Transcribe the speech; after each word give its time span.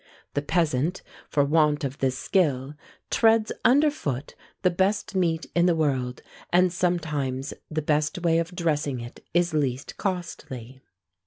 The 0.33 0.41
peasant, 0.41 1.03
for 1.29 1.45
want 1.45 1.83
of 1.83 1.99
this 1.99 2.17
skill, 2.17 2.73
treads 3.11 3.51
under 3.63 3.91
foot 3.91 4.33
the 4.63 4.71
best 4.71 5.13
meat 5.13 5.45
in 5.53 5.67
the 5.67 5.75
world; 5.75 6.23
and 6.51 6.73
sometimes 6.73 7.53
the 7.69 7.83
best 7.83 8.17
way 8.23 8.39
of 8.39 8.55
dressing 8.55 8.99
it 8.99 9.23
is 9.35 9.53
least 9.53 9.97
costly. 9.97 10.81